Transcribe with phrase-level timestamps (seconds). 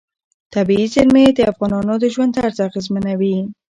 [0.53, 3.37] طبیعي زیرمې د افغانانو د ژوند طرز اغېزمنوي.